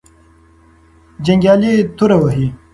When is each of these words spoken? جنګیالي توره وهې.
جنګیالي 1.25 1.71
توره 1.97 2.17
وهې. 2.21 2.47